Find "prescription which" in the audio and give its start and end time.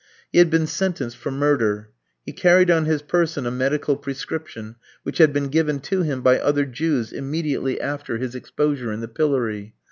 3.95-5.19